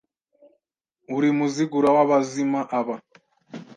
Uri 1.15 1.29
Muzigura 1.37 1.89
w' 1.95 2.01
abazima 2.03 2.59
aba 2.79 2.95